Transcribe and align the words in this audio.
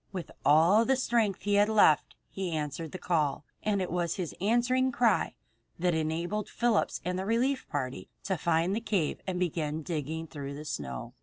With 0.11 0.31
all 0.43 0.83
the 0.83 0.95
strength 0.95 1.43
he 1.43 1.53
had 1.53 1.69
left 1.69 2.15
he 2.31 2.51
answered 2.53 2.91
the 2.91 2.97
call, 2.97 3.45
and 3.61 3.83
it 3.83 3.91
was 3.91 4.15
his 4.15 4.33
answering 4.41 4.91
cry 4.91 5.35
that 5.77 5.93
enabled 5.93 6.49
Phillips 6.49 6.99
and 7.05 7.19
the 7.19 7.25
relief 7.27 7.69
party 7.69 8.09
to 8.23 8.35
find 8.35 8.75
the 8.75 8.81
cave 8.81 9.21
and 9.27 9.39
begin 9.39 9.83
digging 9.83 10.25
through 10.25 10.55
the 10.55 10.65
snow. 10.65 11.13